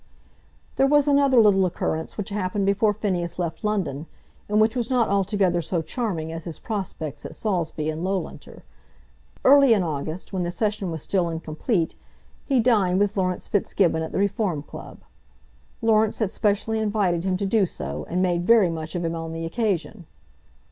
There 0.77 0.87
was 0.87 1.07
another 1.07 1.39
little 1.39 1.63
occurrence 1.63 2.17
which 2.17 2.29
happened 2.29 2.65
before 2.65 2.91
Phineas 2.91 3.37
left 3.37 3.63
London, 3.63 4.07
and 4.49 4.59
which 4.59 4.75
was 4.75 4.89
not 4.89 5.09
altogether 5.09 5.61
so 5.61 5.83
charming 5.83 6.31
as 6.31 6.45
his 6.45 6.57
prospects 6.57 7.23
at 7.23 7.35
Saulsby 7.35 7.87
and 7.87 8.03
Loughlinter. 8.03 8.63
Early 9.45 9.73
in 9.75 9.83
August, 9.83 10.33
when 10.33 10.41
the 10.41 10.49
session 10.49 10.89
was 10.89 11.03
still 11.03 11.29
incomplete, 11.29 11.93
he 12.43 12.59
dined 12.59 12.97
with 12.97 13.15
Laurence 13.15 13.47
Fitzgibbon 13.47 14.01
at 14.01 14.11
the 14.11 14.17
Reform 14.17 14.63
Club. 14.63 15.01
Laurence 15.83 16.17
had 16.17 16.31
specially 16.31 16.79
invited 16.79 17.23
him 17.23 17.37
to 17.37 17.45
do 17.45 17.67
so, 17.67 18.03
and 18.09 18.23
made 18.23 18.47
very 18.47 18.71
much 18.71 18.95
of 18.95 19.05
him 19.05 19.13
on 19.13 19.33
the 19.33 19.45
occasion. 19.45 20.07